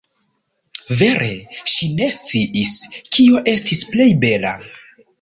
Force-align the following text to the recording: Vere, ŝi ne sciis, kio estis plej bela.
Vere, 1.01 1.27
ŝi 1.75 1.91
ne 2.01 2.09
sciis, 2.17 2.75
kio 3.13 3.47
estis 3.57 3.89
plej 3.95 4.13
bela. 4.29 4.61